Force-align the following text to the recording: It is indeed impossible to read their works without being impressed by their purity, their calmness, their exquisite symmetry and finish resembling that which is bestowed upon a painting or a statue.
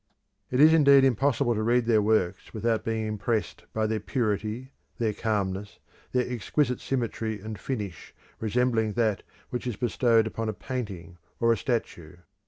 It 0.49 0.59
is 0.59 0.73
indeed 0.73 1.03
impossible 1.03 1.53
to 1.53 1.61
read 1.61 1.85
their 1.85 2.01
works 2.01 2.55
without 2.55 2.83
being 2.83 3.05
impressed 3.05 3.65
by 3.71 3.85
their 3.85 3.99
purity, 3.99 4.71
their 4.97 5.13
calmness, 5.13 5.77
their 6.11 6.27
exquisite 6.27 6.79
symmetry 6.79 7.39
and 7.39 7.59
finish 7.59 8.11
resembling 8.39 8.93
that 8.93 9.21
which 9.51 9.67
is 9.67 9.75
bestowed 9.75 10.25
upon 10.25 10.49
a 10.49 10.53
painting 10.53 11.19
or 11.39 11.53
a 11.53 11.57
statue. 11.57 12.15